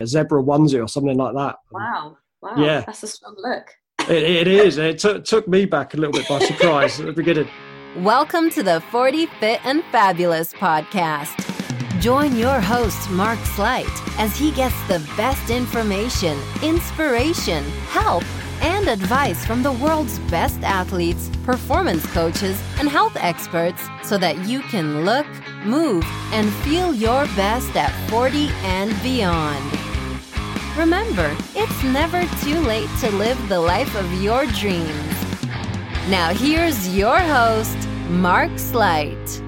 [0.00, 1.56] a zebra onesie or something like that.
[1.70, 2.16] Wow.
[2.42, 2.54] Wow.
[2.56, 2.80] Yeah.
[2.80, 3.70] That's a strong look.
[4.08, 4.76] It, it is.
[4.76, 7.48] It took took me back a little bit by surprise at the beginning.
[7.98, 11.40] Welcome to the 40 Fit and Fabulous podcast.
[12.00, 13.88] Join your host, Mark Sleight,
[14.18, 18.24] as he gets the best information, inspiration, help,
[18.60, 24.60] and advice from the world's best athletes, performance coaches, and health experts so that you
[24.62, 25.26] can look,
[25.64, 29.83] move, and feel your best at 40 and beyond.
[30.76, 34.90] Remember, it's never too late to live the life of your dreams.
[36.08, 39.40] Now, here's your host, Mark Sleight.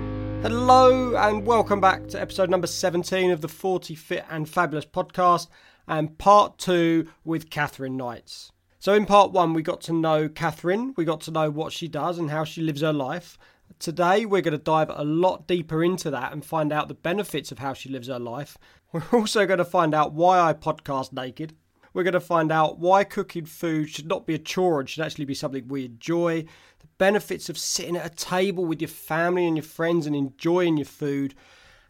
[0.42, 5.48] Hello and welcome back to episode number 17 of the 40 Fit and Fabulous podcast
[5.88, 8.52] and part two with Kathryn Knights.
[8.78, 11.88] So, in part one, we got to know Kathryn, we got to know what she
[11.88, 13.36] does and how she lives her life.
[13.78, 17.52] Today, we're going to dive a lot deeper into that and find out the benefits
[17.52, 18.56] of how she lives her life.
[18.90, 21.54] We're also going to find out why I podcast naked.
[21.92, 25.04] We're going to find out why cooking food should not be a chore and should
[25.04, 26.42] actually be something we enjoy.
[26.78, 30.78] The benefits of sitting at a table with your family and your friends and enjoying
[30.78, 31.34] your food.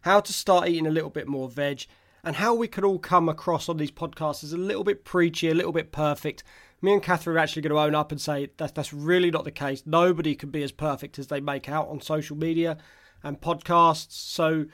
[0.00, 1.87] How to start eating a little bit more veg.
[2.25, 5.48] And how we could all come across on these podcasts as a little bit preachy,
[5.48, 6.43] a little bit perfect.
[6.83, 9.45] Me and Kathryn are actually going to own up and say that that's really not
[9.45, 9.83] the case.
[9.87, 12.77] Nobody can be as perfect as they make out on social media
[13.23, 14.13] and podcasts.
[14.13, 14.67] So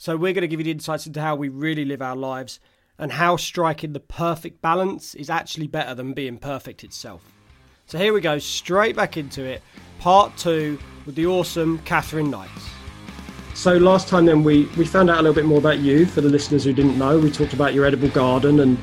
[0.00, 2.60] so, we're going to give you the insights into how we really live our lives
[3.00, 7.32] and how striking the perfect balance is actually better than being perfect itself.
[7.86, 9.60] So, here we go, straight back into it.
[9.98, 12.70] Part two with the awesome Kathryn Knights.
[13.54, 16.20] So, last time then, we, we found out a little bit more about you for
[16.20, 17.18] the listeners who didn't know.
[17.18, 18.78] We talked about your edible garden and,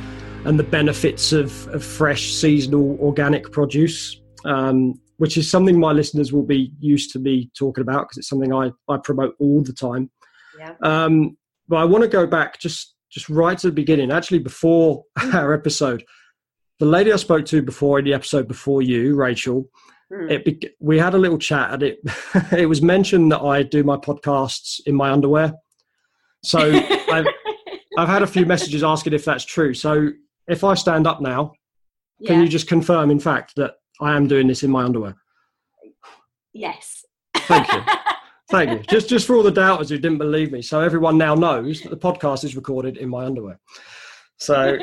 [0.45, 4.21] and the benefits of, of fresh, seasonal, organic produce.
[4.45, 8.27] Um, which is something my listeners will be used to me talking about because it's
[8.27, 10.11] something I, I promote all the time.
[10.59, 10.73] Yeah.
[10.83, 11.37] Um,
[11.69, 15.53] but I want to go back just just right to the beginning, actually before our
[15.53, 16.03] episode.
[16.80, 19.69] The lady I spoke to before in the episode before you, Rachel,
[20.11, 20.30] Hmm.
[20.30, 21.99] it we had a little chat, and it
[22.52, 25.53] it was mentioned that I do my podcasts in my underwear.
[26.43, 26.59] So
[27.11, 27.25] I've
[27.97, 29.73] I've had a few messages asking if that's true.
[29.73, 30.09] So
[30.48, 31.54] if I stand up now,
[32.26, 32.44] can Yeah.
[32.44, 35.16] you just confirm, in fact, that I am doing this in my underwear?
[36.54, 37.06] Yes.
[37.36, 37.82] Thank you.
[38.50, 38.80] Thank you.
[38.88, 41.89] Just just for all the doubters who didn't believe me, so everyone now knows that
[41.89, 43.60] the podcast is recorded in my underwear.
[44.38, 44.78] So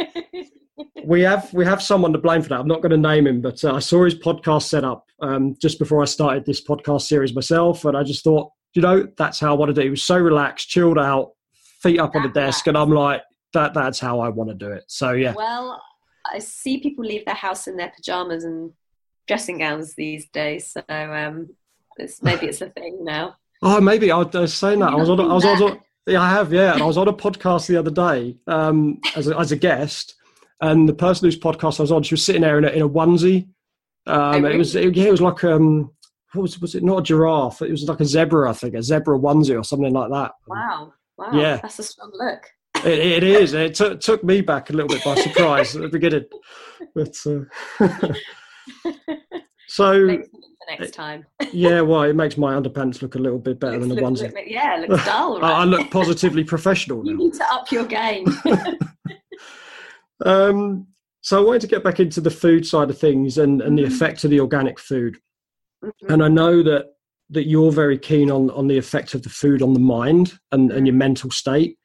[1.05, 2.59] we have we have someone to blame for that.
[2.61, 5.55] I'm not going to name him, but uh, I saw his podcast set up um,
[5.63, 9.39] just before I started this podcast series myself, and I just thought, you know, that's
[9.39, 9.81] how I want to do.
[9.83, 9.85] it.
[9.85, 11.31] He was so relaxed, chilled out,
[11.83, 14.73] feet up on the desk, and I'm like, that that's how I want to do
[14.73, 14.85] it.
[14.87, 15.83] So yeah, well,
[16.33, 18.73] I see people leave their house in their pajamas and
[19.27, 20.73] dressing gowns these days.
[20.73, 21.51] So um,
[21.97, 23.37] it's, maybe it's a thing now.
[23.65, 24.93] Oh, maybe I was saying that.
[24.93, 25.21] I was on.
[25.21, 25.81] I was, I was on.
[26.05, 26.53] Yeah, I have.
[26.53, 29.57] Yeah, and I was on a podcast the other day um, as a, as a
[29.57, 30.17] guest,
[30.61, 32.83] and the person whose podcast I was on, she was sitting there in a, in
[32.83, 33.47] a onesie.
[34.09, 34.75] Um, It was.
[34.75, 35.93] It, yeah, it was like um,
[36.33, 36.83] what was was it?
[36.83, 37.63] Not a giraffe.
[37.63, 40.33] It was like a zebra, I think, a zebra onesie or something like that.
[40.49, 40.95] Wow.
[41.17, 41.31] Wow.
[41.33, 41.59] Yeah.
[41.63, 42.43] That's a strong look.
[42.85, 43.53] It, it is.
[43.55, 46.25] It took took me back a little bit by surprise at the beginning,
[46.95, 47.17] but.
[47.27, 48.13] Uh,
[49.69, 50.23] so
[50.69, 51.25] next time.
[51.53, 54.25] yeah, well, it makes my underpants look a little bit better than the Looks- onesie.
[54.25, 55.45] look- look- yeah, looks dull.
[55.45, 57.25] I, I look positively professional You now.
[57.25, 58.27] need to up your game.
[60.25, 60.87] Um,
[61.21, 63.83] so I wanted to get back into the food side of things and, and the
[63.83, 63.89] Mhm.
[63.89, 65.19] effect of the organic food.
[65.85, 65.91] Mhm.
[66.09, 66.87] And I know that
[67.31, 70.71] that you're very keen on on the effect of the food on the mind and,
[70.71, 71.77] and your mental state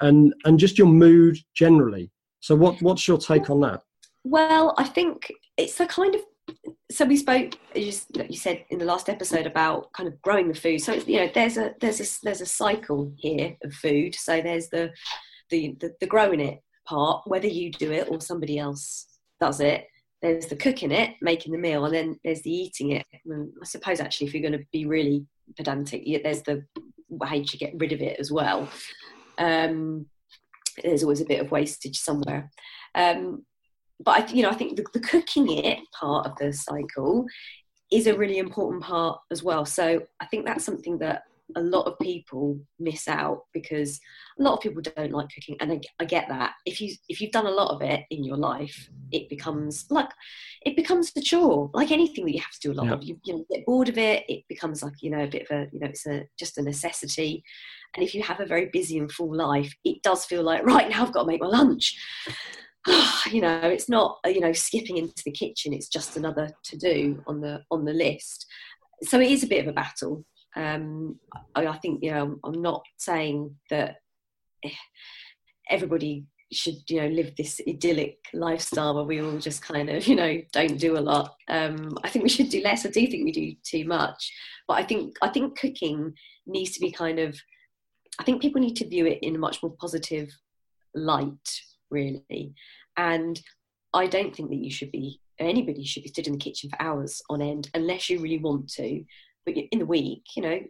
[0.00, 2.10] and and just your mood generally.
[2.40, 3.82] So what what's your take on that?
[4.24, 6.20] Well, I think it's a kind of
[6.90, 10.54] so we spoke as you, said in the last episode about kind of growing the
[10.54, 10.80] food.
[10.80, 14.14] So it's, you know, there's a there's a there's a cycle here of food.
[14.14, 14.90] So there's the
[15.50, 19.06] the the, the growing it part, whether you do it or somebody else
[19.40, 19.86] does it.
[20.22, 23.06] There's the cooking it, making the meal, and then there's the eating it.
[23.24, 25.26] And I suppose actually, if you're going to be really
[25.56, 26.64] pedantic, there's the
[27.22, 28.68] how you get rid of it as well.
[29.38, 30.06] Um,
[30.82, 32.50] there's always a bit of wastage somewhere.
[32.94, 33.44] Um,
[34.00, 37.26] but I, you know, I think the, the cooking it part of the cycle
[37.90, 39.64] is a really important part as well.
[39.64, 41.22] So I think that's something that
[41.56, 43.98] a lot of people miss out because
[44.38, 46.52] a lot of people don't like cooking, and I, I get that.
[46.66, 50.10] If you if you've done a lot of it in your life, it becomes like
[50.68, 52.92] it becomes the chore, like anything that you have to do a lot Yeah.
[52.94, 53.02] of.
[53.02, 54.24] You, you know, get bored of it.
[54.28, 56.62] It becomes like you know a bit of a you know it's a just a
[56.62, 57.42] necessity.
[57.94, 60.88] And if you have a very busy and full life, it does feel like right
[60.88, 61.96] now I've got to make my lunch.
[63.30, 65.72] you know, it's not you know skipping into the kitchen.
[65.72, 68.46] It's just another to do on the on the list.
[69.02, 70.24] So it is a bit of a battle.
[70.56, 71.20] Um,
[71.54, 73.96] I, I think you know I'm, not saying that
[75.70, 80.16] everybody should you know live this idyllic lifestyle where we all just kind of you
[80.16, 81.34] know don't do a lot.
[81.48, 82.86] Um, i think we should do less.
[82.86, 84.32] I do think we do too much.
[84.66, 86.14] But i think i think cooking
[86.46, 87.38] needs to be kind of
[88.18, 90.30] i think people need to view it in a much more positive
[90.94, 91.60] light
[91.90, 92.54] really.
[92.96, 93.40] And
[93.94, 96.82] i don't think that you should be anybody should be stood in the kitchen for
[96.82, 99.04] hours on end unless you really want to.
[99.44, 100.60] But in the week you know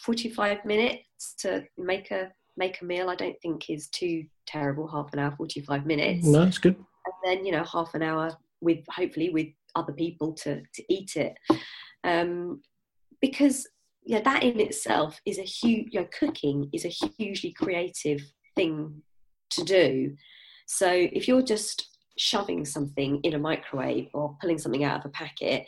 [0.00, 5.12] 45 minutes to make a make a meal i don't think is too terrible half
[5.12, 6.26] an hour 45 minutes.
[6.26, 6.76] No it's good.
[6.76, 11.16] And then you know half an hour with hopefully with other people to to eat
[11.16, 11.36] it.
[12.04, 12.62] Um
[13.20, 13.68] because
[14.04, 18.20] yeah that in itself is a huge you know cooking is a hugely creative
[18.56, 19.02] thing
[19.50, 20.16] to do.
[20.66, 25.08] So if you're just shoving something in a microwave or pulling something out of a
[25.08, 25.66] packet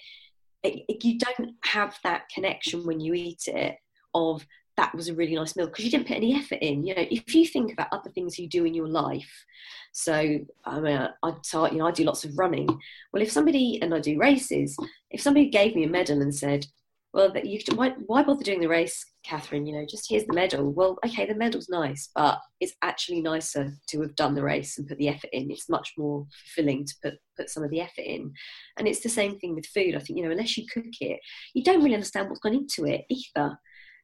[0.62, 3.76] it, it, you don't have that connection when you eat it
[4.14, 4.46] of
[4.82, 6.84] that was a really nice meal because you didn't put any effort in.
[6.84, 9.44] You know, if you think about other things you do in your life,
[9.92, 12.66] so I mean, I, I you know I do lots of running.
[13.12, 14.76] Well, if somebody and I do races,
[15.10, 16.66] if somebody gave me a medal and said,
[17.12, 19.68] "Well, you why, why bother doing the race, Kathryn?
[19.68, 23.72] You know, just here's the medal." Well, okay, the medal's nice, but it's actually nicer
[23.90, 25.48] to have done the race and put the effort in.
[25.52, 28.32] It's much more fulfilling to put put some of the effort in,
[28.78, 29.94] and it's the same thing with food.
[29.94, 31.20] I think you know, unless you cook it,
[31.54, 33.56] you don't really understand what's gone into it either.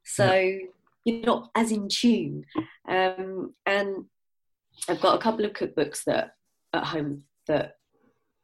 [0.08, 0.58] So yeah.
[1.04, 2.44] you're not as in tune.
[2.88, 4.06] Um, and
[4.88, 6.32] I've got a couple of cookbooks that
[6.72, 7.76] at home that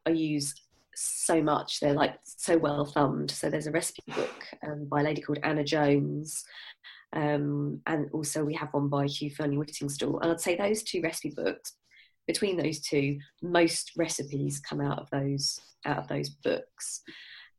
[0.05, 0.53] I use
[0.95, 1.79] so much.
[1.79, 3.31] They're like so well thumbed.
[3.31, 6.43] So there's a recipe book um, by a lady called Anna Jones.
[7.13, 10.21] Um, and also we have one by Hugh Fearnley Whittingstall.
[10.21, 11.73] And I'd say those two recipe books,
[12.27, 17.01] between those two, most recipes come out of those out of those books.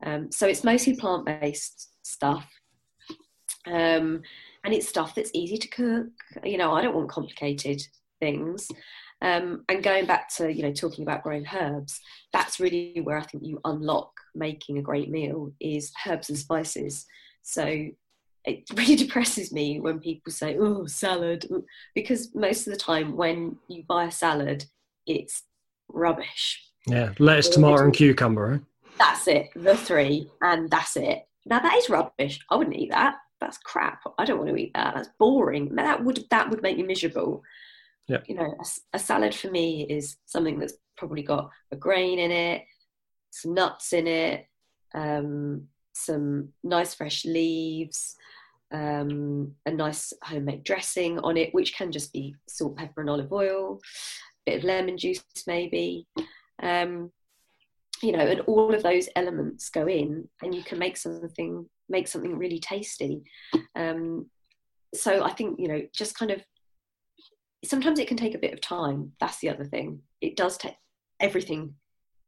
[0.05, 2.49] Um, so it's mostly plant-based stuff.
[3.67, 4.23] Um,
[4.65, 6.09] and it's stuff that's easy to cook.
[6.45, 7.83] You know, I don't want complicated
[8.21, 8.69] things.
[9.23, 12.01] Um, and going back to you know talking about growing herbs,
[12.33, 17.07] that's really where I think you unlock making a great meal is herbs and spices.
[17.43, 17.89] So
[18.45, 21.49] it really depresses me when people say, "Oh, salad,"
[21.95, 24.67] because most of the time when you buy a salad,
[25.07, 25.45] it's
[25.89, 26.63] rubbish.
[26.87, 28.49] Yeah, lettuce, tomato, and cucumber.
[28.49, 28.61] Right?
[28.99, 31.27] That's it, the three, and that's it.
[31.47, 32.41] Now that is rubbish.
[32.51, 34.01] I wouldn't eat that that's crap.
[34.19, 34.95] I don't want to eat that.
[34.95, 35.75] That's boring.
[35.75, 37.43] That would that would make me miserable.
[38.09, 38.19] Yeah.
[38.27, 42.31] You know, a, a salad for me is something that's probably got a grain in
[42.31, 42.65] it,
[43.31, 44.47] some nuts in it,
[44.95, 48.17] um, some nice fresh leaves,
[48.73, 53.33] um, a nice homemade dressing on it, which can just be salt, pepper, and olive
[53.33, 53.81] oil,
[54.47, 56.07] a bit of lemon juice maybe.
[56.63, 57.11] Um,
[58.03, 62.09] you know, and all of those elements go in, and you can make something make
[62.09, 63.23] something really tasty.
[63.75, 64.27] Um,
[64.95, 66.43] so I think you know, just kind of
[67.65, 69.13] sometimes it can take a bit of time.
[69.21, 70.01] That's the other thing.
[70.21, 70.77] It does take
[71.21, 71.75] everything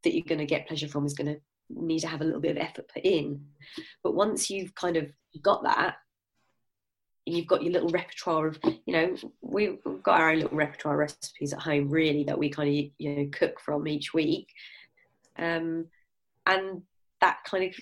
[0.03, 2.41] that you're going to get pleasure from is going to need to have a little
[2.41, 3.45] bit of effort put in.
[4.03, 5.11] But once you've kind of
[5.41, 5.95] got that,
[7.25, 11.53] you've got your little repertoire of, you know, we've got our own little repertoire recipes
[11.53, 14.47] at home, really, that we kind of, you know, cook from each week.
[15.37, 15.85] Um,
[16.45, 16.81] and
[17.21, 17.75] that kind of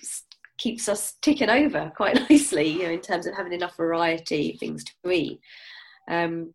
[0.58, 4.60] keeps us ticking over quite nicely, you know, in terms of having enough variety of
[4.60, 5.40] things to eat.
[6.08, 6.54] Um,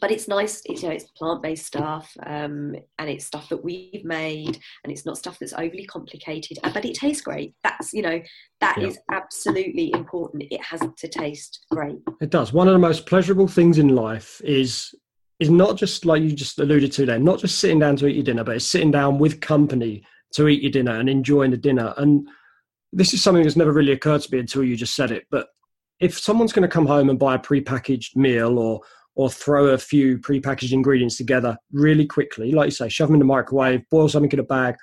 [0.00, 4.04] but it's nice, it's, you know, it's plant-based stuff, um, and it's stuff that we've
[4.04, 7.54] made, and it's not stuff that's overly complicated, but it tastes great.
[7.62, 8.20] That's, you know,
[8.60, 8.88] that yeah.
[8.88, 10.44] is absolutely important.
[10.50, 11.98] It has to taste great.
[12.20, 12.52] It does.
[12.52, 14.94] One of the most pleasurable things in life is
[15.40, 18.14] is not just like you just alluded to there, not just sitting down to eat
[18.14, 21.56] your dinner, but it's sitting down with company to eat your dinner and enjoying the
[21.56, 21.92] dinner.
[21.96, 22.28] And
[22.94, 25.24] this is something that's never really occurred to me until you just said it.
[25.30, 25.48] But
[26.00, 28.80] if someone's going to come home and buy a pre-packaged meal or
[29.16, 33.20] or throw a few pre-packaged ingredients together really quickly, like you say, shove them in
[33.20, 34.74] the microwave, boil something in a bag.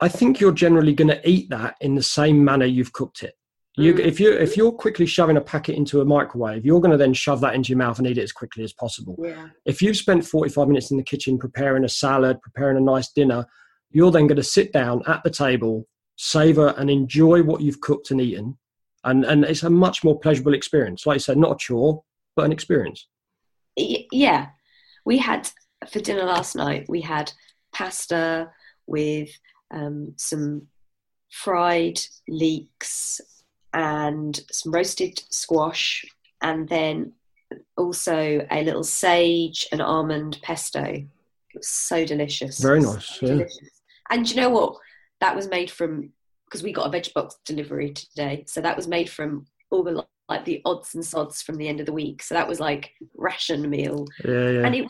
[0.00, 3.34] I think you're generally going to eat that in the same manner you've cooked it.
[3.76, 4.00] You, mm.
[4.00, 7.14] if you if you're quickly shoving a packet into a microwave, you're going to then
[7.14, 9.16] shove that into your mouth and eat it as quickly as possible.
[9.22, 9.48] Yeah.
[9.64, 13.46] If you've spent 45 minutes in the kitchen preparing a salad, preparing a nice dinner,
[13.90, 15.86] you're then going to sit down at the table
[16.22, 18.58] savor and enjoy what you've cooked and eaten.
[19.04, 21.06] And, and it's a much more pleasurable experience.
[21.06, 22.02] Like I said, not a chore,
[22.36, 23.08] but an experience.
[23.76, 24.48] Yeah.
[25.06, 25.48] We had
[25.88, 27.32] for dinner last night, we had
[27.72, 28.50] pasta
[28.86, 29.30] with
[29.70, 30.66] um, some
[31.30, 31.98] fried
[32.28, 33.22] leeks
[33.72, 36.04] and some roasted squash,
[36.42, 37.12] and then
[37.78, 40.84] also a little sage and almond pesto.
[40.84, 41.08] It
[41.54, 42.58] was so delicious.
[42.58, 43.06] Very nice.
[43.06, 43.32] So yeah.
[43.32, 43.70] Delicious.
[44.10, 44.76] And you know what?
[45.20, 46.12] That was made from
[46.46, 50.04] because we got a veg box delivery today, so that was made from all the
[50.28, 52.22] like the odds and sods from the end of the week.
[52.22, 54.66] So that was like ration meal, yeah, yeah.
[54.66, 54.88] and it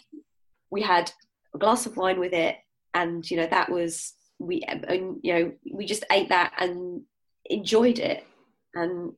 [0.71, 1.11] we had
[1.55, 2.57] a glass of wine with it,
[2.95, 7.03] and you know that was we and you know we just ate that and
[7.47, 8.25] enjoyed it,
[8.75, 9.13] and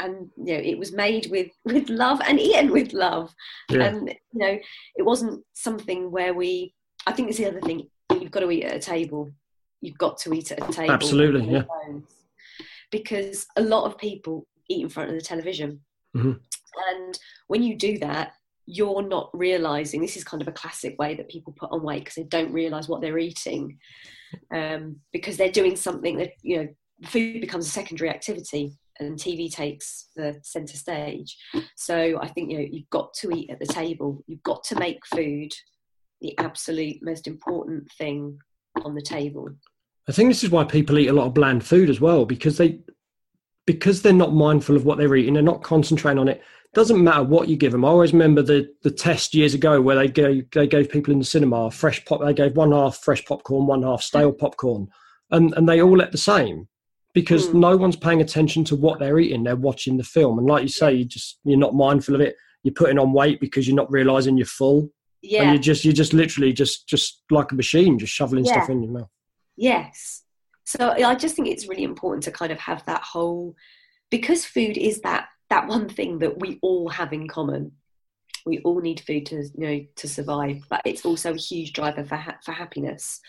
[0.00, 3.34] and you know it was made with with love and eaten with love,
[3.70, 3.84] Yeah.
[3.84, 4.58] and you know
[4.96, 6.74] it wasn't something where we.
[7.06, 7.88] I think it's the other thing.
[8.12, 9.30] You've got to eat at a table.
[9.86, 10.92] You've got to eat at a table.
[10.92, 11.62] Absolutely, yeah.
[12.90, 15.80] Because a lot of people eat in front of the television,
[16.16, 16.40] Mhm.
[16.90, 18.32] and when you do that,
[18.66, 22.00] you're not realizing this is kind of a classic way that people put on weight
[22.00, 23.78] because they don't realize what they're eating
[24.52, 26.68] um, because they're doing something that you know
[27.04, 31.36] food becomes a secondary activity and tv takes the center stage
[31.76, 34.74] so i think you know you've got to eat at the table you've got to
[34.76, 35.52] make food
[36.20, 38.36] the absolute most important thing
[38.82, 39.48] on the table
[40.08, 42.56] I think this is why people eat a lot of bland food as well because
[42.58, 42.80] they
[43.66, 45.34] because they're not mindful of what they're eating.
[45.34, 46.40] They're not concentrating on it.
[46.74, 47.84] Doesn't matter what you give them.
[47.84, 51.18] I always remember the the test years ago where they gave they gave people in
[51.18, 52.20] the cinema fresh pop.
[52.20, 54.88] They gave one half fresh popcorn, one half stale popcorn,
[55.30, 56.68] and and they all ate the same
[57.14, 57.54] because Mm.
[57.54, 59.42] no one's paying attention to what they're eating.
[59.42, 62.36] They're watching the film, and like you say, you just you're not mindful of it.
[62.62, 64.90] You're putting on weight because you're not realizing you're full,
[65.22, 65.42] Yeah.
[65.44, 68.52] and you just you're just literally just just like a machine, just shoveling Yeah.
[68.52, 69.08] stuff in your mouth.
[69.56, 70.22] Yes.
[70.64, 73.54] So I just think it's really important to kind of have that whole
[74.10, 77.72] because food is that that one thing that we all have in common.
[78.44, 82.04] We all need food to you know to survive, but it's also a huge driver
[82.04, 83.20] for ha- for happiness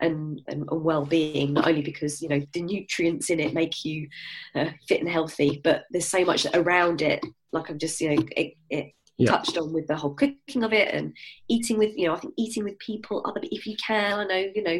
[0.00, 1.52] and, and, and well-being.
[1.54, 4.08] Not only because you know the nutrients in it make you
[4.54, 7.24] uh, fit and healthy, but there's so much around it.
[7.52, 9.30] Like I've just you know it, it Yeah.
[9.32, 11.16] touched on with the whole cooking of it and
[11.48, 14.44] eating with you know I think eating with people other if you can I know
[14.54, 14.78] you know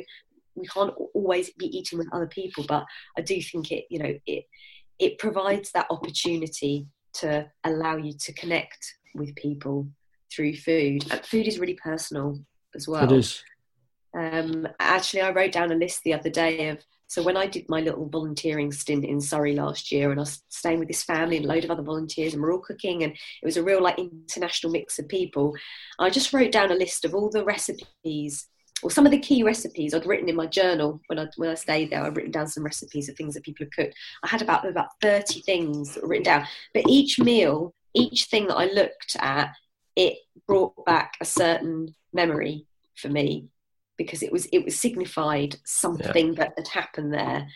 [0.54, 2.84] we can't always be eating with other people but
[3.16, 4.44] i do think it you know it
[4.98, 9.88] it provides that opportunity to allow you to connect with people
[10.32, 12.38] through food and food is really personal
[12.74, 13.42] as well it is.
[14.16, 17.68] um, actually, I wrote down a list the other day of so when I did
[17.68, 21.38] my little volunteering stint in Surrey last year, and I was staying with this family
[21.38, 23.82] and a load of other volunteers, and we're all cooking, and it was a real
[23.82, 25.52] like international mix of people.
[25.98, 28.46] I just wrote down a list of all the recipes
[28.82, 31.54] or some of the key recipes I'd written in my journal when I when I
[31.54, 32.02] stayed there.
[32.02, 33.94] I'd written down some recipes of things that people had cooked.
[34.22, 38.46] I had about about thirty things that were written down, but each meal, each thing
[38.48, 39.52] that I looked at,
[39.96, 43.48] it brought back a certain memory for me
[43.96, 47.46] because it was it was signified something that had happened there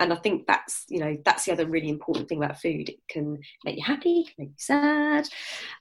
[0.00, 2.98] and i think that's you know that's the other really important thing about food it
[3.08, 5.28] can make you happy it can make you sad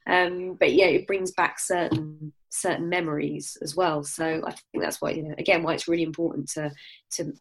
[0.08, 5.02] um, but yeah it brings back certain certain memories as well so i think that's
[5.02, 6.72] why you know again why it's really important to
[7.10, 7.34] to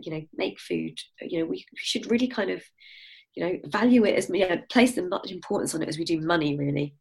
[0.00, 2.62] you know make food you know we should really kind of
[3.34, 6.04] you know value it as you know, place as much importance on it as we
[6.04, 6.94] do money really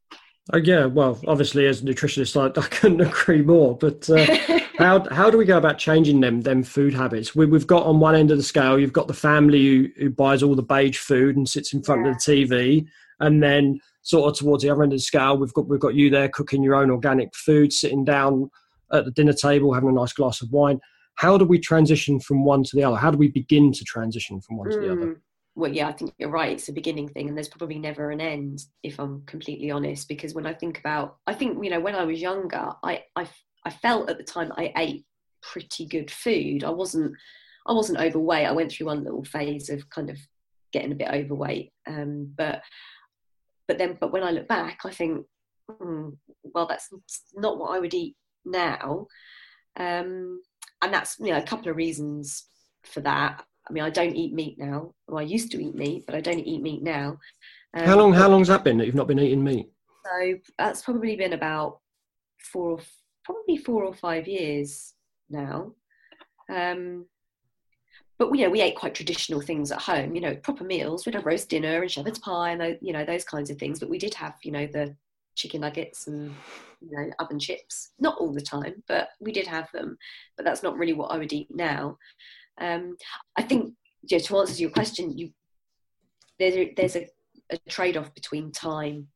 [0.54, 3.76] Oh, yeah, well, obviously, as a nutritionist, I, I couldn't agree more.
[3.76, 7.36] But uh, how how do we go about changing them them food habits?
[7.36, 10.10] We, we've got on one end of the scale, you've got the family who, who
[10.12, 12.86] buys all the beige food and sits in front of the TV,
[13.20, 15.96] and then sort of towards the other end of the scale, we've got we've got
[15.96, 18.52] you there cooking your own organic food, sitting down
[18.94, 20.80] at the dinner table, having a nice glass of wine.
[21.16, 22.98] How do we transition from one to the other?
[22.98, 25.08] How do we begin to transition from one to the other?
[25.08, 25.16] Mm.
[25.56, 26.52] Well, yeah, I think you're right.
[26.52, 30.08] It's a beginning thing, and there's probably never an end, if I'm completely honest.
[30.08, 33.28] Because when I think about, I think you know, when I was younger, I I,
[33.66, 35.06] I felt at the time I ate
[35.42, 36.64] pretty good food.
[36.64, 37.14] I wasn't
[37.66, 38.46] I wasn't overweight.
[38.46, 40.18] I went through one little phase of kind of
[40.72, 42.62] getting a bit overweight, um, but
[43.68, 45.26] but then but when I look back, I think,
[45.70, 46.10] hmm,
[46.44, 46.90] well, that's
[47.36, 49.08] not what I would eat now,
[49.78, 50.42] um,
[50.82, 52.46] and that's you know a couple of reasons
[52.84, 53.44] for that.
[53.68, 54.94] I mean, I don't eat meat now.
[55.08, 57.18] Well, I used to eat meat, but I don't eat meat now.
[57.76, 59.70] Um, How long how long's that been that you've not been eating meat?
[60.06, 61.80] So that's probably been about
[62.40, 62.80] four, or
[63.24, 64.94] probably four or five years
[65.30, 65.74] now.
[66.50, 67.08] Um,
[68.18, 70.16] but you know, we ate quite traditional things at home.
[70.16, 71.06] You know, proper meals.
[71.06, 73.80] We'd have roast dinner and shepherd's pie and you know those kinds of things.
[73.80, 74.96] But we did have you know the
[75.36, 76.34] chicken nuggets and
[76.82, 77.92] you know oven chips.
[78.00, 79.98] Not all the time, but we did have them.
[80.38, 81.98] But that's not really what I would eat now.
[82.60, 82.96] Um,
[83.36, 85.32] I think yeah, to answer your question, you
[86.40, 87.08] there's a, there's a,
[87.52, 89.08] a trade off between time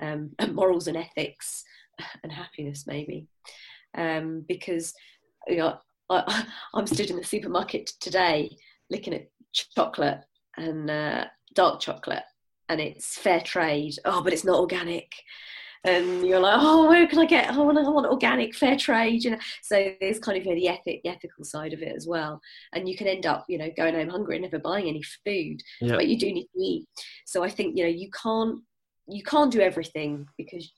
[0.00, 1.64] um, and morals and ethics
[2.22, 3.28] and happiness maybe
[3.96, 4.92] um, because
[5.46, 5.78] you know
[6.10, 6.44] I,
[6.74, 8.56] I'm stood in the supermarket today
[8.90, 10.20] looking at chocolate
[10.56, 12.24] and uh, dark chocolate
[12.68, 13.94] and it's fair trade.
[14.04, 15.12] Oh but it's not organic.
[15.86, 19.22] And you're like oh where can I get I want, I want organic fair trade
[19.22, 19.38] you know?
[19.62, 22.40] So there's kind of you know, the ethic the ethical side of it as well.
[22.72, 25.62] And you can end up you know going home hungry and never buying any food
[25.80, 25.96] Yeah.
[25.96, 26.86] but you do need to eat.
[27.26, 28.60] So I think you know you can't
[29.06, 30.72] you can't do everything because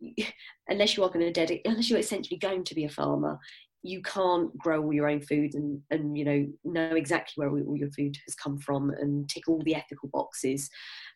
[0.68, 3.38] unless you are going to dedicate, unless you're essentially going to be a farmer,
[3.86, 7.76] you can't grow all your own food and and you know know exactly where all
[7.76, 10.68] your food has come from and tick all the ethical boxes.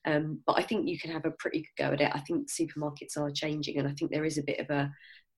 [0.07, 2.11] Um, but I think you can have a pretty good go at it.
[2.15, 4.91] I think supermarkets are changing, and I think there is a bit of a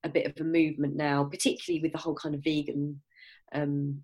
[0.04, 3.00] a bit of a movement now, particularly with the whole kind of vegan
[3.54, 4.02] um,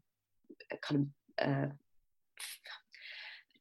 [0.83, 1.09] kind
[1.41, 1.67] of uh,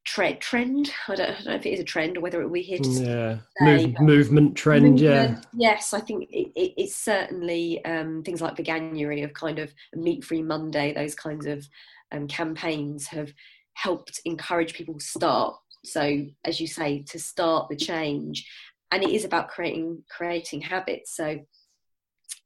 [0.08, 0.40] trend.
[0.40, 0.90] Trend.
[1.06, 2.90] I don't, I don't, know if it is a trend or whether we're here to
[2.90, 4.84] yeah Move, movement trend.
[4.84, 5.40] Movement, yeah.
[5.52, 10.24] Yes, I think it, it, it's certainly um, things like veganuary of kind of meat
[10.24, 10.94] free Monday.
[10.94, 11.66] Those kinds of
[12.10, 13.32] um, campaigns have
[13.74, 15.54] helped encourage people to start.
[15.84, 18.48] So, as you say, to start the change,
[18.90, 21.14] and it is about creating creating habits.
[21.14, 21.38] So,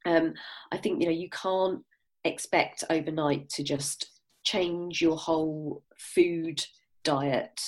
[0.05, 0.35] um,
[0.73, 1.83] I think you know you can't
[2.25, 4.11] expect overnight to just
[4.45, 6.65] change your whole food
[7.05, 7.61] diet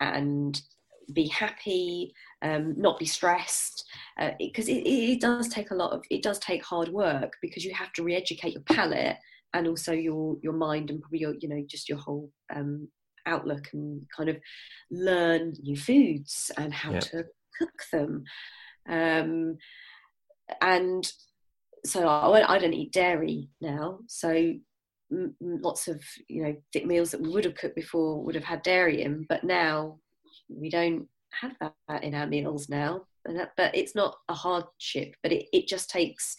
[0.00, 0.60] and
[1.12, 3.84] be happy um, not be stressed
[4.38, 7.32] because uh, it, it, it, does take a lot of it does take hard work
[7.42, 9.16] because you have to re-educate your palate
[9.52, 12.88] and also your your mind and probably your you know just your whole um,
[13.26, 14.36] outlook and kind of
[14.90, 17.02] learn new foods and how yep.
[17.02, 17.24] to
[17.58, 18.24] cook them
[18.88, 19.56] um,
[20.60, 21.12] and
[21.84, 24.00] so I, I don't eat dairy now.
[24.06, 24.52] So
[25.40, 28.62] lots of you know thick meals that we would have cooked before would have had
[28.62, 29.98] dairy in, but now
[30.48, 33.02] we don't have that in our meals now.
[33.24, 36.36] That, but it's not a hardship, but it, it just takes.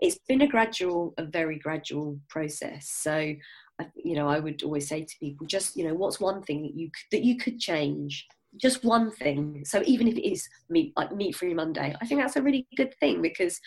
[0.00, 2.88] It's been a gradual, a very gradual process.
[2.88, 3.34] So,
[3.96, 6.74] you know, I would always say to people, just you know, what's one thing that
[6.74, 9.62] you that you could change just one thing.
[9.64, 12.66] So even if it is meat, like meat free Monday, I think that's a really
[12.76, 13.60] good thing because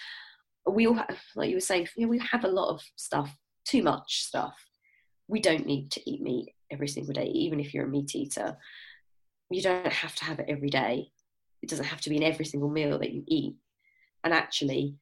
[0.70, 3.36] we all have, like you were saying, you know, we have a lot of stuff,
[3.66, 4.56] too much stuff.
[5.28, 8.58] We don't need to eat meat every single day, even if you're a meat eater.
[9.50, 11.12] You don't have to have it every day.
[11.62, 13.56] It doesn't have to be in every single meal that you eat.
[14.24, 14.96] And actually,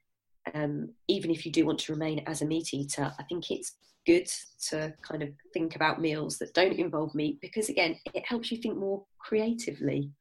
[0.53, 3.77] um, even if you do want to remain as a meat eater, I think it's
[4.05, 4.27] good
[4.69, 8.57] to kind of think about meals that don't involve meat because, again, it helps you
[8.57, 10.11] think more creatively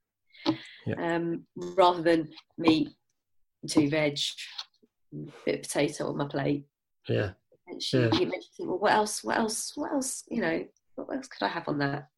[0.86, 0.94] yeah.
[0.98, 2.90] um, rather than meat,
[3.68, 4.18] two veg,
[5.44, 6.64] bit of potato on my plate.
[7.08, 7.30] Yeah.
[7.70, 8.10] And she, yeah.
[8.10, 9.22] think, well, what else?
[9.22, 9.72] What else?
[9.76, 10.24] What else?
[10.28, 10.64] You know,
[10.96, 12.08] what else could I have on that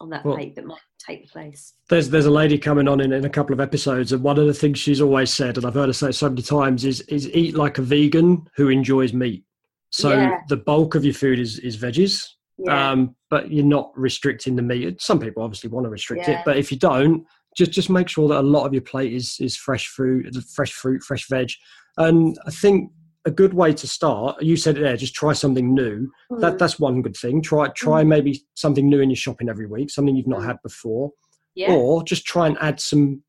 [0.00, 1.74] on that well, plate that might take the place?
[1.88, 4.46] There's there's a lady coming on in, in a couple of episodes, and one of
[4.46, 7.28] the things she's always said, and I've heard her say so many times, is is
[7.30, 9.44] eat like a vegan who enjoys meat.
[9.90, 10.38] So yeah.
[10.48, 12.26] the bulk of your food is is veggies.
[12.58, 12.90] Yeah.
[12.90, 15.00] Um, but you're not restricting the meat.
[15.00, 16.40] Some people obviously want to restrict yeah.
[16.40, 17.24] it, but if you don't,
[17.56, 20.72] just just make sure that a lot of your plate is is fresh fruit, fresh
[20.72, 21.50] fruit, fresh veg,
[21.96, 22.92] and I think
[23.26, 26.10] a good way to start, you said it there, just try something new.
[26.30, 26.40] Mm.
[26.40, 27.42] That that's one good thing.
[27.42, 28.08] Try try mm.
[28.08, 30.46] maybe something new in your shopping every week, something you've not mm.
[30.46, 31.12] had before.
[31.54, 31.72] Yeah.
[31.72, 33.22] Or just try and add some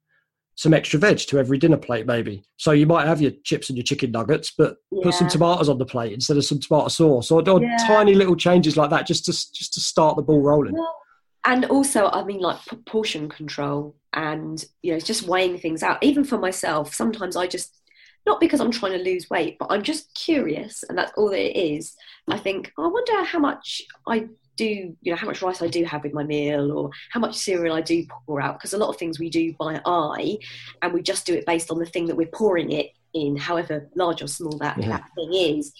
[0.56, 2.44] some extra veg to every dinner plate, maybe.
[2.58, 5.04] So you might have your chips and your chicken nuggets, but yeah.
[5.04, 7.78] put some tomatoes on the plate instead of some tomato sauce, or, or yeah.
[7.88, 10.74] tiny little changes like that, just to just to start the ball rolling.
[10.74, 10.96] Well,
[11.44, 16.04] and also, I mean, like portion control, and you know, just weighing things out.
[16.04, 17.81] Even for myself, sometimes I just
[18.26, 21.40] not because I'm trying to lose weight, but I'm just curious, and that's all that
[21.40, 21.96] it is.
[22.30, 25.68] I think oh, I wonder how much I do, you know, how much rice I
[25.68, 28.60] do have with my meal, or how much cereal I do pour out.
[28.60, 30.38] Because a lot of things we do by eye,
[30.82, 33.90] and we just do it based on the thing that we're pouring it in, however
[33.96, 34.88] large or small that, yeah.
[34.88, 35.74] that thing is.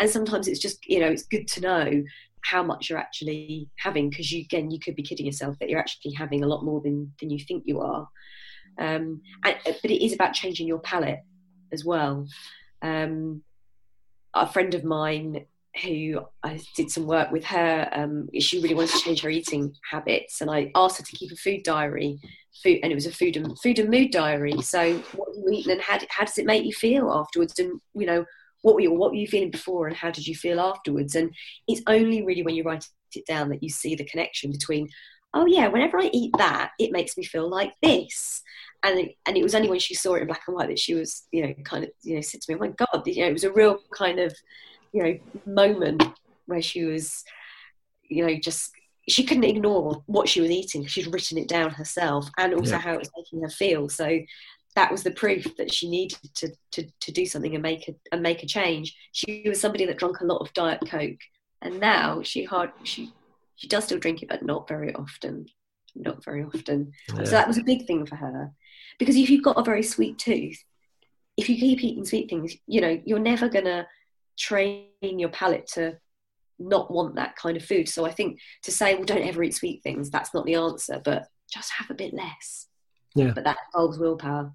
[0.00, 2.04] And sometimes it's just, you know, it's good to know
[2.44, 5.78] how much you're actually having because you again you could be kidding yourself that you're
[5.78, 8.06] actually having a lot more than than you think you are
[8.78, 11.20] um, and, but it is about changing your palate
[11.74, 12.26] as well.
[12.80, 13.42] Um,
[14.32, 15.44] a friend of mine
[15.82, 19.74] who I did some work with her, um, she really wanted to change her eating
[19.90, 22.20] habits, and I asked her to keep a food diary,
[22.62, 24.60] food, and it was a food and food and mood diary.
[24.62, 27.58] So, what you eating and how, how does it make you feel afterwards?
[27.58, 28.24] And you know,
[28.62, 31.14] what were you what were you feeling before, and how did you feel afterwards?
[31.14, 31.34] And
[31.66, 34.88] it's only really when you write it down that you see the connection between,
[35.34, 38.42] oh yeah, whenever I eat that, it makes me feel like this,
[38.84, 40.78] and it, and it was only when she saw it in black and white that
[40.78, 43.22] she was you know kind of you know said to me, "Oh my God!" You
[43.22, 44.34] know, it was a real kind of
[44.92, 46.02] you know moment
[46.46, 47.24] where she was
[48.08, 48.70] you know just
[49.08, 50.86] she couldn't ignore what she was eating.
[50.86, 52.80] She'd written it down herself, and also yeah.
[52.80, 53.88] how it was making her feel.
[53.88, 54.20] So
[54.74, 57.94] that was the proof that she needed to, to, to do something and make a
[58.12, 58.96] and make a change.
[59.12, 61.20] She was somebody that drank a lot of diet coke,
[61.62, 63.12] and now she hard she
[63.56, 65.46] she does still drink it, but not very often.
[65.94, 66.92] Not very often.
[67.08, 67.24] Yeah.
[67.24, 68.50] So that was a big thing for her.
[68.98, 70.62] Because if you've got a very sweet tooth,
[71.36, 73.86] if you keep eating sweet things, you know, you're never going to
[74.38, 75.96] train your palate to
[76.58, 77.88] not want that kind of food.
[77.88, 81.00] So I think to say, well, don't ever eat sweet things, that's not the answer,
[81.04, 82.68] but just have a bit less.
[83.14, 83.32] Yeah.
[83.34, 84.52] But that involves willpower.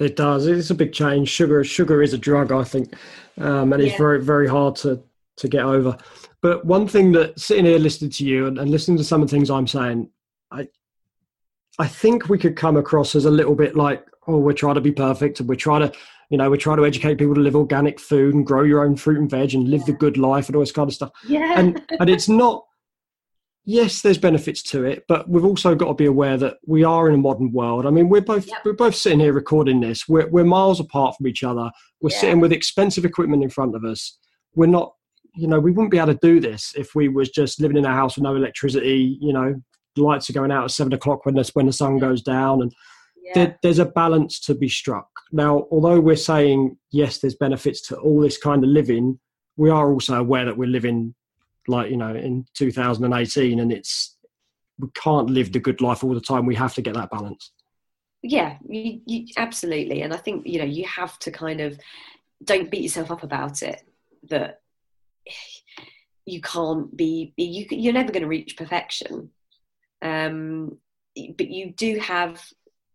[0.00, 0.46] It does.
[0.46, 1.28] It's a big change.
[1.28, 2.94] Sugar, sugar is a drug, I think,
[3.38, 3.98] um, and it's Yeah.
[3.98, 5.02] very, very hard to
[5.36, 5.96] to get over.
[6.42, 9.28] But one thing that sitting here listening to you and, and listening to some of
[9.28, 10.08] the things I'm saying,
[10.52, 10.68] I,
[11.78, 14.80] I think we could come across as a little bit like, oh, we're trying to
[14.80, 15.92] be perfect and we're trying to,
[16.30, 18.96] you know, we're trying to educate people to live organic food and grow your own
[18.96, 21.10] fruit and veg and live the good life and all this kind of stuff.
[21.26, 21.58] Yeah.
[21.58, 22.64] And and it's not.
[23.66, 27.08] Yes, there's benefits to it, but we've also got to be aware that we are
[27.08, 27.86] in a modern world.
[27.86, 28.58] I mean, we're both Yep.
[28.64, 30.06] we're both sitting here recording this.
[30.06, 31.70] We're we're miles apart from each other.
[32.02, 32.18] We're Yeah.
[32.20, 34.18] sitting with expensive equipment in front of us.
[34.54, 34.92] We're not,
[35.34, 37.86] you know, we wouldn't be able to do this if we was just living in
[37.86, 39.16] a house with no electricity.
[39.20, 39.54] You know,
[39.96, 42.74] lights are going out at seven o'clock when the when the sun goes down, and
[43.22, 43.32] yeah.
[43.34, 45.08] there, there's a balance to be struck.
[45.32, 49.18] Now, although we're saying yes, there's benefits to all this kind of living,
[49.56, 51.14] we are also aware that we're living
[51.68, 54.16] like you know in 2018, and it's
[54.78, 56.46] we can't live the good life all the time.
[56.46, 57.52] We have to get that balance.
[58.22, 61.78] yeah you, you absolutely and i think you know you have to kind of
[62.42, 63.82] don't beat yourself up about it
[64.30, 64.60] that
[66.26, 69.30] you can't be you, you're never going to reach perfection
[70.04, 70.78] um
[71.36, 72.40] but you do have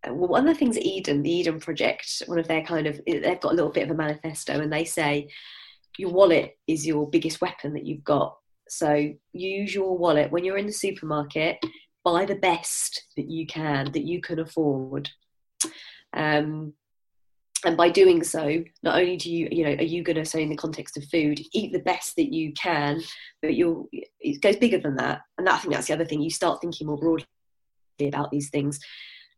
[0.06, 3.02] well, one of the things at Eden, the Eden Project, one of their kind of,
[3.06, 5.30] they've got a little bit of a manifesto and they say
[5.98, 8.38] your wallet is your biggest weapon that you've got.
[8.70, 11.58] So use your wallet when you're in the supermarket,
[12.04, 15.10] buy the best that you can, that you can afford.
[16.14, 16.74] Um,
[17.66, 20.42] and by doing so, not only do you, you know, are you going to say
[20.42, 23.02] in the context of food, eat the best that you can,
[23.42, 25.22] but you'll, it goes bigger than that.
[25.38, 26.22] And that, I think that's the other thing.
[26.22, 27.26] You start thinking more broadly
[28.02, 28.80] about these things.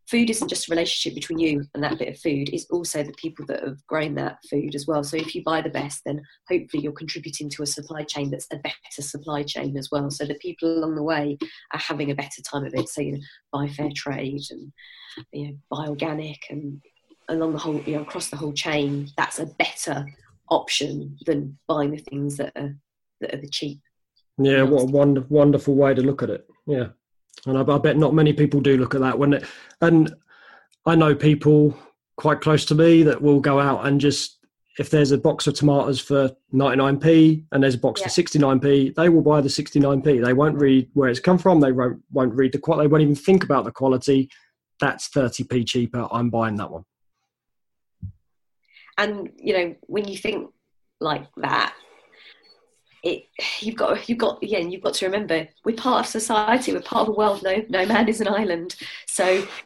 [0.07, 3.13] Food isn't just a relationship between you and that bit of food, it's also the
[3.13, 5.03] people that have grown that food as well.
[5.03, 8.47] So if you buy the best, then hopefully you're contributing to a supply chain that's
[8.51, 10.11] a better supply chain as well.
[10.11, 11.37] So the people along the way
[11.71, 12.89] are having a better time of it.
[12.89, 13.19] So, you know,
[13.53, 14.73] buy fair trade and,
[15.31, 16.81] you know, buy organic and
[17.31, 20.05] along the whole, you know, across the whole chain, that's a better
[20.49, 22.75] option than buying the things that are,
[23.21, 23.79] that are the cheap.
[24.37, 26.47] Yeah, what a wonder, wonderful way to look at it.
[26.67, 26.87] Yeah,
[27.45, 29.45] and I, I bet not many people do look at that when it.
[29.81, 30.13] And
[30.85, 31.77] I know people
[32.17, 34.37] quite close to me that will go out and just
[34.79, 38.07] if there's a box of tomatoes for 99p and there's a box Yeah.
[38.07, 40.23] for 69p, they will buy the 69p.
[40.23, 41.59] They won't read where it's come from.
[41.59, 42.87] They won't won't read the quality.
[42.87, 44.29] They won't even think about the quality.
[44.79, 46.07] That's 30p cheaper.
[46.11, 46.85] I'm buying that one.
[49.01, 50.49] And you know when you think
[50.99, 51.73] like that
[53.03, 53.23] it
[53.59, 57.01] you've got you've got again you've got to remember we're part of society we're part
[57.01, 57.41] of the world.
[57.43, 58.75] No no man is an island.
[59.07, 59.25] So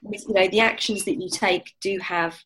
[0.09, 2.39] you know the actions that you take do have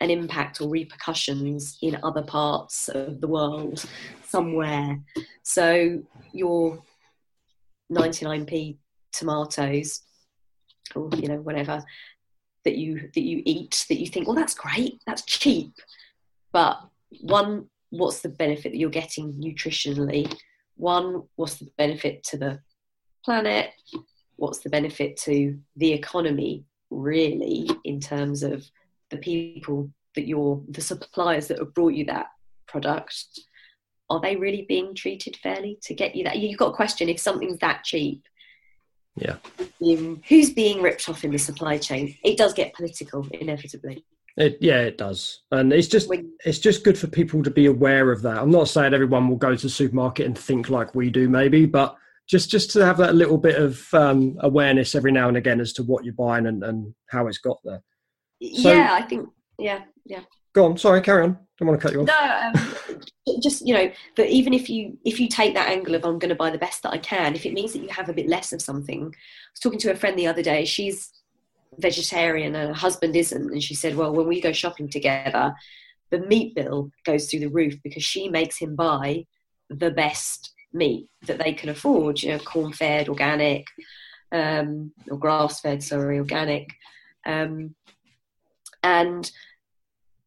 [0.00, 3.84] an impact or repercussions in other parts of the world
[4.24, 5.00] somewhere.
[5.42, 6.78] So your
[7.90, 8.76] 99p
[9.12, 10.02] tomatoes
[10.94, 11.82] or you know whatever
[12.64, 15.00] that you that you eat that you think well that's great.
[15.06, 15.72] That's cheap
[16.52, 16.80] but
[17.20, 20.32] one what's the benefit that you're getting nutritionally?
[20.76, 22.60] One what's the benefit to the
[23.24, 23.70] planet?
[24.36, 28.64] What's the benefit to the economy really in terms of
[29.10, 32.26] the people that you're the suppliers that have brought you that
[32.66, 33.40] product?
[34.10, 36.38] Are they really being treated fairly to get you that?
[36.38, 38.22] You've got a question if something's that cheap.
[39.16, 39.36] Yeah.
[40.28, 42.16] who's being ripped off in the supply chain?
[42.22, 44.04] It does get political inevitably
[44.38, 46.08] It, yeah, it does, and it's just
[46.44, 48.38] it's just good for people to be aware of that.
[48.38, 51.66] I'm not saying everyone will go to the supermarket and think like we do, maybe,
[51.66, 51.96] but
[52.28, 55.72] just just to have that little bit of um, awareness every now and again as
[55.72, 57.82] to what you're buying and, and how it's got there.
[58.54, 60.20] So- yeah i think yeah yeah
[60.54, 61.38] Go on, sorry, carry on.
[61.58, 62.06] Don't want to cut you off.
[62.06, 62.60] no
[62.94, 63.00] um,
[63.42, 66.28] just you know but even if you if you take that angle of i'm going
[66.30, 68.28] to buy the best that i can if it means that you have a bit
[68.28, 71.10] less of something i was talking to a friend the other day she's
[71.78, 73.52] vegetarian and her husband isn't.
[73.52, 75.54] And she said well when we go shopping together
[76.10, 79.26] the meat bill goes through the roof because she makes him buy
[79.68, 83.66] the best meat that they can afford you know corn fed organic
[84.32, 86.70] um, or grass fed sorry organic.
[87.26, 87.74] Um,
[88.82, 89.30] and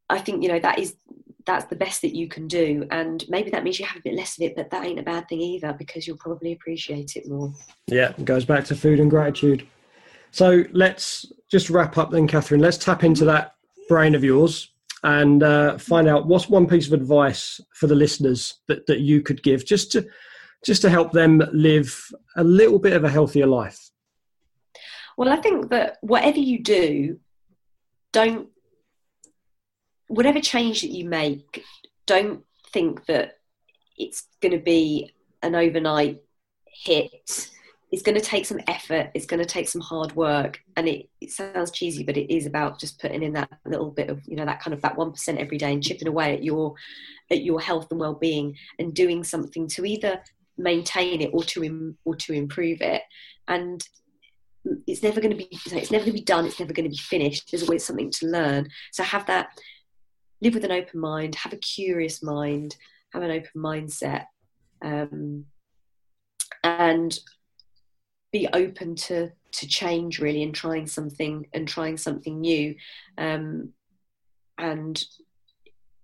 [0.10, 0.96] i think you know that is
[1.46, 2.86] that's the best that you can do.
[2.92, 5.04] And maybe that means you have a bit less of it but that ain't a
[5.04, 7.54] bad thing either because you'll probably appreciate it more.
[7.88, 9.68] Yeah, it goes back to food and gratitude.
[10.32, 12.62] So let's just wrap up then, Kathryn.
[12.62, 13.56] Let's tap into that
[13.88, 14.72] brain of yours
[15.04, 19.22] and uh, find out what's one piece of advice for the listeners that, that you
[19.22, 20.08] could give just to
[20.64, 23.90] just to help them live a little bit of a healthier life.
[25.18, 27.20] Well, I think that whatever you do,
[28.12, 28.50] don't,
[30.08, 31.64] whatever change that you make,
[32.06, 33.40] don't think that
[33.98, 36.22] it's going to be an overnight
[36.66, 37.50] hit
[37.92, 41.10] it's going to take some effort it's going to take some hard work and it,
[41.20, 44.36] it sounds cheesy but it is about just putting in that little bit of you
[44.36, 46.74] know that kind of that 1% every day and chipping away at your
[47.32, 50.22] at your health and well-being and doing something to either
[50.58, 53.02] maintain it or to Im- or to improve it.
[53.48, 53.84] And
[54.86, 56.90] it's never going to be it's never going to be done it's never going to
[56.90, 57.50] be finished.
[57.50, 58.70] There's always something to learn.
[58.92, 59.50] So have that
[60.42, 62.76] live with an open mind have a curious mind
[63.14, 64.26] have an open mindset
[64.84, 65.46] um,
[66.64, 67.18] and
[68.32, 72.76] be open to to change really and trying something and trying something new.
[73.18, 73.74] Um,
[74.58, 75.04] and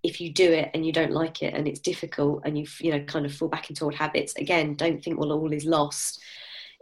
[0.03, 2.91] if you do it and you don't like it and it's difficult and you you
[2.91, 6.21] know kind of fall back into old habits again don't think well all is lost.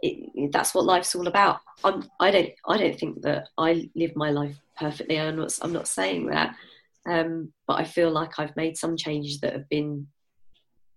[0.00, 1.60] It, that's what life's all about.
[1.82, 5.18] I'm, i don't i don't think that i live my life perfectly.
[5.18, 6.54] I'm not i'm not saying that.
[7.08, 10.08] Um, but i feel like i've made some changes that have been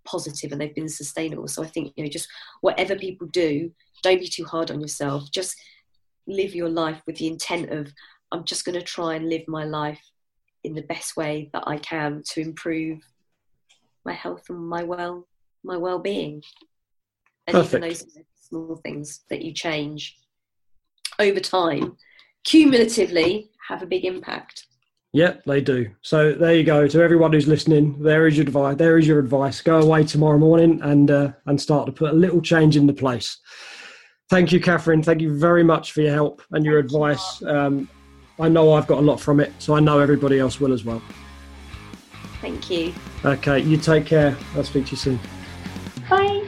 [0.06, 1.48] positive and they've been sustainable.
[1.48, 2.28] So i think you know just
[2.62, 3.72] whatever people do
[4.04, 5.56] don't be too hard on yourself just
[6.28, 7.92] live your life with the intent of
[8.32, 10.02] i'm just going to try and live my life
[10.64, 13.00] in the best way that i can to improve
[14.06, 15.28] my health and my well
[15.64, 16.42] my well-being
[17.48, 17.74] and Perfect.
[17.74, 20.18] even those small things that you change
[21.20, 21.98] over time
[22.44, 24.66] cumulatively have a big impact
[25.14, 25.90] Yep, they do.
[26.02, 26.88] So there you go.
[26.88, 28.78] To everyone who's listening, there is your advice.
[28.78, 29.60] There is your advice.
[29.60, 33.40] Go away tomorrow morning and uh, and start to put a little change into place.
[34.30, 35.04] Thank you, Kathryn.
[35.04, 37.42] Thank you very much for your help and your advice.
[37.44, 37.90] Um,
[38.40, 40.86] I know I've got a lot from it, so I know everybody else will as
[40.86, 41.02] well.
[42.42, 42.94] thank you
[43.26, 44.38] Okay, you take care.
[44.56, 45.20] I'll speak to you soon.
[46.10, 46.48] bye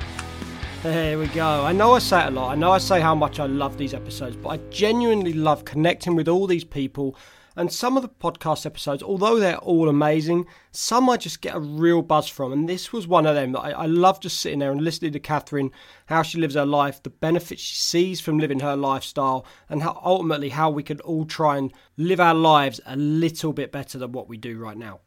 [0.84, 1.66] There we go.
[1.66, 2.52] I know I say it a lot.
[2.52, 6.16] I know I say how much I love these episodes, but I genuinely love connecting
[6.16, 7.18] with all these people.
[7.56, 11.60] And some of the podcast episodes, although they're all amazing, some I just get a
[11.60, 12.54] real buzz from.
[12.54, 15.20] And this was one of them I, I love just sitting there and listening to
[15.20, 15.72] Kathryn,
[16.06, 20.00] how she lives her life, the benefits she sees from living her lifestyle, and how
[20.04, 24.14] ultimately how we can all try and live our lives a little bit better than
[24.14, 25.02] what we do right now.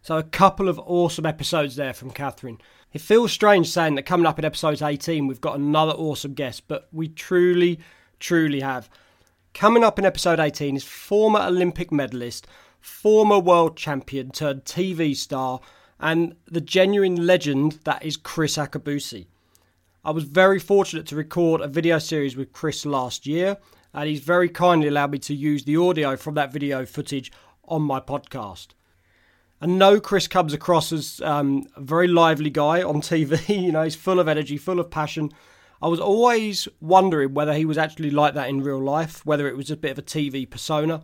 [0.00, 2.60] So, a couple of awesome episodes there from Kathryn.
[2.92, 6.68] It feels strange saying that coming up in episode 18, we've got another awesome guest,
[6.68, 7.80] but we truly,
[8.20, 8.88] truly have.
[9.56, 12.46] Coming up in episode 18 is former Olympic medalist,
[12.78, 15.60] former world champion turned TV star,
[15.98, 19.28] and the genuine legend that is Kriss Akabusi.
[20.04, 23.56] I was very fortunate to record a video series with Kriss last year,
[23.94, 27.32] and he's very kindly allowed me to use the audio from that video footage
[27.64, 28.74] on my podcast.
[29.62, 33.48] I know Kriss comes across as um, a very lively guy on TV.
[33.64, 35.32] You know, he's full of energy, full of passion.
[35.82, 39.56] I was always wondering whether he was actually like that in real life, whether it
[39.56, 41.02] was a bit of a TV persona.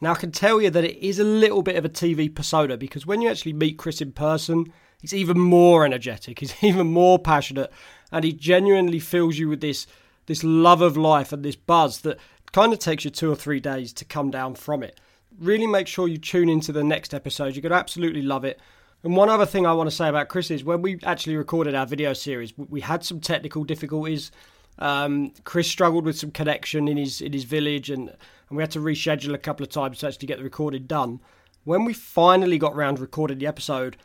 [0.00, 2.76] Now, I can tell you that it is a little bit of a TV persona
[2.76, 7.18] because when you actually meet Kriss in person, he's even more energetic, he's even more
[7.18, 7.72] passionate,
[8.12, 9.86] and he genuinely fills you with this,
[10.26, 12.18] this love of life and this buzz that
[12.52, 14.98] kind of takes you two or three days to come down from it
[15.38, 17.54] really make sure you tune into the next episode.
[17.54, 18.60] You're going to absolutely love it.
[19.04, 21.74] And one other thing I want to say about Kriss is when we actually recorded
[21.74, 24.32] our video series, we had some technical difficulties.
[24.78, 28.70] Um, Kriss struggled with some connection in his in his village, and, and we had
[28.72, 31.20] to reschedule a couple of times to actually get the recording done.
[31.64, 33.96] When we finally got round to recording the episode,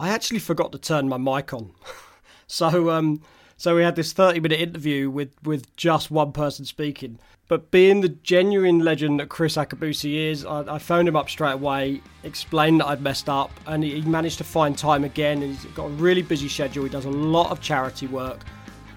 [0.00, 1.72] I actually forgot to turn my mic on.
[2.46, 3.20] so um,
[3.56, 7.18] so we had this 30 minute interview with, with just one person speaking.
[7.46, 11.52] But being the genuine legend that Kriss Akabusi is, I, I phoned him up straight
[11.52, 15.42] away, explained that I'd messed up, and he managed to find time again.
[15.42, 18.40] He's got a really busy schedule, he does a lot of charity work,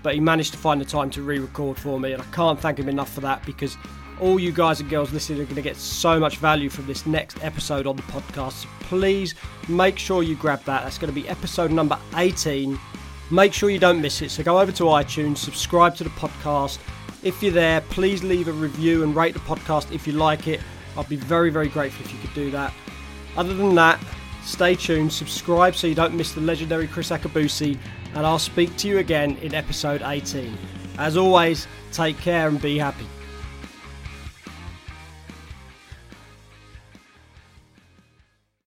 [0.01, 2.59] but he managed to find the time to re record for me, and I can't
[2.59, 3.77] thank him enough for that because
[4.21, 7.05] all you guys and girls listening are going to get so much value from this
[7.05, 8.63] next episode on the podcast.
[8.63, 9.35] So please
[9.67, 10.83] make sure you grab that.
[10.83, 12.79] That's going to be episode number 18.
[13.29, 14.31] Make sure you don't miss it.
[14.31, 16.79] So go over to iTunes, subscribe to the podcast.
[17.23, 20.61] If you're there, please leave a review and rate the podcast if you like it.
[20.97, 22.73] I'd be very, very grateful if you could do that.
[23.35, 23.99] Other than that,
[24.43, 27.77] stay tuned, subscribe so you don't miss the legendary Kriss Akabusi,
[28.15, 30.57] and I'll speak to you again in episode 18.
[30.97, 33.05] As always, take care and be happy.